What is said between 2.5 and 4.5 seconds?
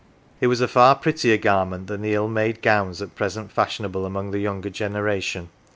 gowns at present fashionable among the